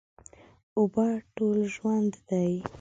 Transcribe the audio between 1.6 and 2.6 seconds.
ژوند دي.